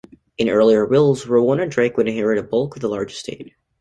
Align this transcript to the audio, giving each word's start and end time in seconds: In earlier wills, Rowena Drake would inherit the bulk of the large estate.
In 0.39 0.49
earlier 0.49 0.83
wills, 0.87 1.27
Rowena 1.27 1.67
Drake 1.67 1.95
would 1.95 2.07
inherit 2.07 2.39
the 2.39 2.43
bulk 2.49 2.75
of 2.75 2.81
the 2.81 2.89
large 2.89 3.11
estate. 3.13 3.53